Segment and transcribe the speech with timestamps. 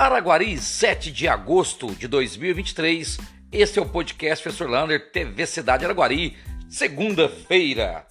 [0.00, 3.18] Araguari, 7 de agosto de 2023.
[3.52, 6.38] Esse é o podcast Professor Lander, TV Cidade Araguari,
[6.70, 8.06] segunda-feira.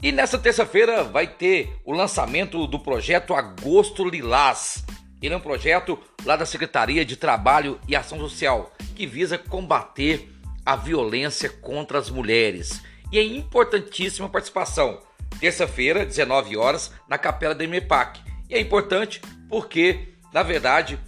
[0.00, 4.84] E nessa terça-feira vai ter o lançamento do projeto Agosto Lilás.
[5.20, 10.32] Ele é um projeto lá da Secretaria de Trabalho e Ação Social que visa combater
[10.64, 12.80] a violência contra as mulheres.
[13.10, 15.00] E é importantíssima a participação.
[15.40, 18.20] Terça-feira, 19 horas, na Capela da MEPAC.
[18.48, 21.00] E é importante porque, na verdade,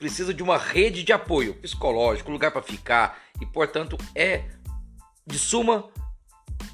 [0.00, 4.44] precisa de uma rede de apoio psicológico, lugar para ficar e, portanto, é
[5.26, 5.90] de suma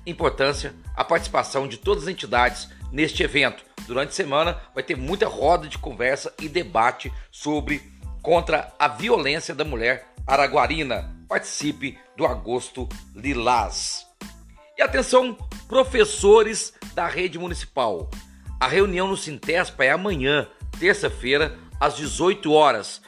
[0.07, 3.65] importância a participação de todas as entidades neste evento.
[3.85, 7.83] Durante a semana vai ter muita roda de conversa e debate sobre
[8.23, 11.13] contra a violência da mulher araguarina.
[11.29, 14.07] Participe do Agosto Lilás.
[14.79, 15.35] E atenção,
[15.67, 18.09] professores da rede municipal.
[18.61, 20.49] A reunião no Sintespa é amanhã,
[20.79, 23.03] terça-feira, às 18 horas,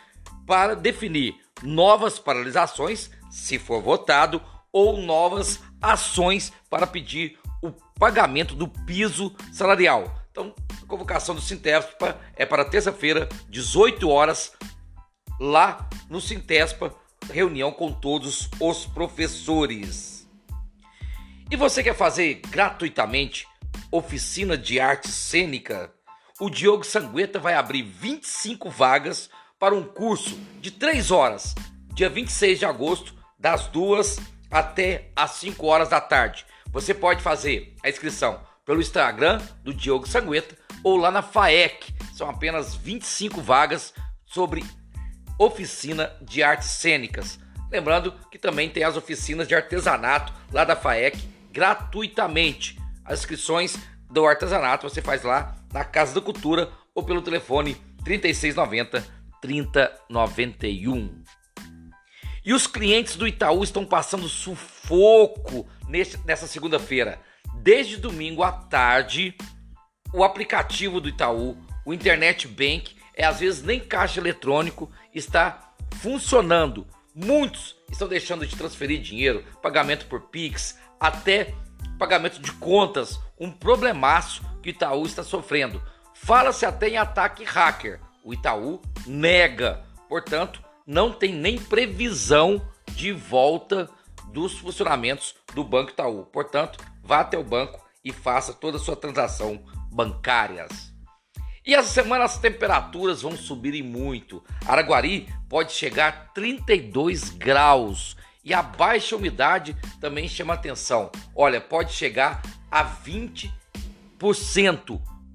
[0.48, 8.66] para definir novas paralisações, se for votado, ou novas ações para pedir o pagamento do
[8.66, 10.22] piso salarial.
[10.30, 14.54] Então, a convocação do Sintespa é para terça-feira, 18 horas,
[15.38, 16.94] lá no Sintespa,
[17.30, 20.26] reunião com todos os professores.
[21.50, 23.46] E você quer fazer gratuitamente
[23.92, 25.92] oficina de arte cênica?
[26.40, 31.54] O Diogo Sangueta vai abrir 25 vagas para um curso de 3 horas,
[31.92, 34.18] dia 26 de agosto, das 2
[34.50, 36.46] até as 5 horas da tarde.
[36.70, 41.94] Você pode fazer a inscrição pelo Instagram do Diogo Sangueta ou lá na FAEC.
[42.14, 43.92] São apenas 25 vagas
[44.26, 44.64] sobre
[45.38, 47.38] oficina de artes cênicas.
[47.70, 51.18] Lembrando que também tem as oficinas de artesanato lá da FAEC
[51.50, 52.78] gratuitamente.
[53.04, 53.76] As inscrições
[54.10, 61.22] do artesanato você faz lá na Casa da Cultura ou pelo telefone 3690 3091.
[62.44, 65.68] E os clientes do Itaú estão passando sufoco
[66.24, 67.20] nessa segunda-feira.
[67.56, 69.36] Desde domingo à tarde,
[70.14, 76.86] o aplicativo do Itaú, o Internet Bank, é às vezes nem caixa eletrônico está funcionando.
[77.14, 81.52] Muitos estão deixando de transferir dinheiro, pagamento por Pix, até
[81.98, 85.82] pagamento de contas, um problemaço que o Itaú está sofrendo.
[86.14, 88.00] Fala-se até em ataque hacker.
[88.24, 89.84] O Itaú nega.
[90.08, 93.88] Portanto, não tem nem previsão de volta
[94.32, 96.24] dos funcionamentos do Banco Itaú.
[96.26, 100.92] Portanto, vá até o banco e faça toda a sua transação bancárias.
[101.66, 104.42] E essa semana as temperaturas vão subir muito.
[104.66, 111.12] Araguari pode chegar a 32 graus e a baixa umidade também chama atenção.
[111.34, 113.52] Olha, pode chegar a 20%.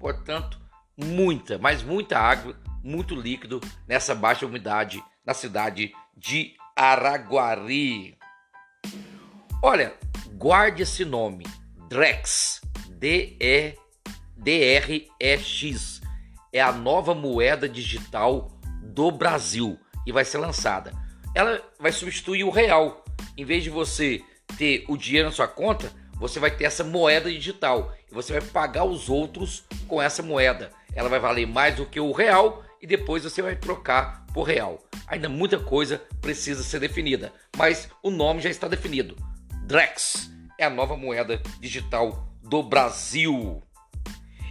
[0.00, 0.60] Portanto,
[0.96, 8.18] muita, mas muita água, muito líquido nessa baixa umidade na cidade de Araguari.
[9.62, 9.94] Olha,
[10.34, 11.46] guarde esse nome,
[11.88, 13.80] Drex, D-E-D-R-E-X.
[16.52, 18.50] É a nova moeda digital
[18.82, 20.92] do Brasil e vai ser lançada.
[21.34, 23.02] Ela vai substituir o real.
[23.36, 24.22] Em vez de você
[24.56, 28.42] ter o dinheiro na sua conta, você vai ter essa moeda digital e você vai
[28.42, 30.70] pagar os outros com essa moeda.
[30.94, 34.78] Ela vai valer mais do que o real e depois você vai trocar por real.
[35.06, 39.16] Ainda muita coisa precisa ser definida, mas o nome já está definido.
[39.62, 43.62] Drex é a nova moeda digital do Brasil.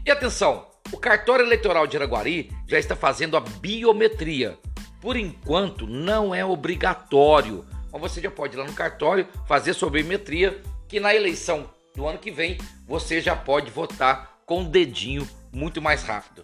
[0.04, 4.58] E atenção, o cartório eleitoral de Araguari já está fazendo a biometria.
[5.00, 9.92] Por enquanto não é obrigatório, mas você já pode ir lá no cartório fazer sua
[9.92, 12.58] biometria, que na eleição do ano que vem
[12.88, 16.44] você já pode votar com o dedinho muito mais rápido.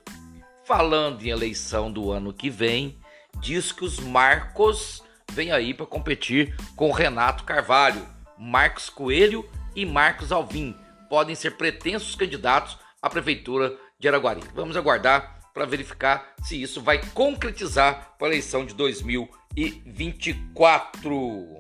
[0.70, 2.96] Falando em eleição do ano que vem,
[3.40, 8.08] diz que os Marcos vêm aí para competir com Renato Carvalho,
[8.38, 10.78] Marcos Coelho e Marcos Alvim.
[11.10, 14.44] Podem ser pretensos candidatos à prefeitura de Araguari.
[14.54, 21.58] Vamos aguardar para verificar se isso vai concretizar para a eleição de 2024.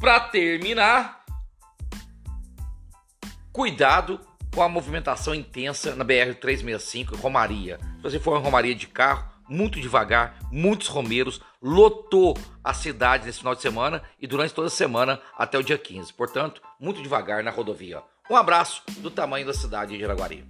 [0.00, 1.26] Para terminar,
[3.52, 4.25] cuidado
[4.56, 7.78] com a movimentação intensa na BR 365 em Romaria.
[7.96, 13.40] Se você for em Romaria de carro, muito devagar, muitos romeiros, lotou a cidade nesse
[13.40, 16.10] final de semana e durante toda a semana até o dia 15.
[16.14, 18.02] Portanto, muito devagar na rodovia.
[18.30, 20.48] Um abraço do tamanho da cidade de Araguari.